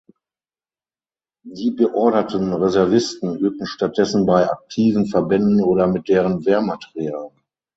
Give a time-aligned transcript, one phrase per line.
[1.45, 7.29] Die beorderten Reservisten übten stattdessen bei aktiven Verbänden oder mit deren Wehrmaterial.